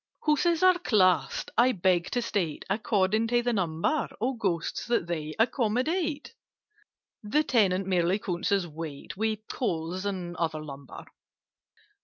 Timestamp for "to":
2.09-2.23, 3.27-3.43